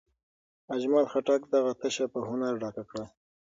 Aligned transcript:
اجمل 0.75 1.05
خټک 1.11 1.41
دغه 1.53 1.71
تشه 1.81 2.05
په 2.13 2.19
هنر 2.27 2.53
ډکه 2.61 2.83
کړه. 2.89 3.05